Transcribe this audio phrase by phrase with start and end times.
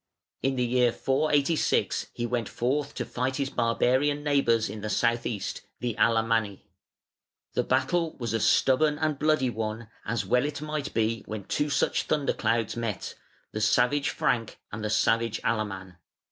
[0.41, 5.27] In the year 486 he went forth to fight his barbarian neighbours in the south
[5.27, 6.63] east, the Alamanni,
[7.53, 11.43] The battle was a stubborn and a bloody one, as well it might be when
[11.43, 13.13] two such thunder clouds met,
[13.51, 15.97] the savage Frank and the savage Alaman.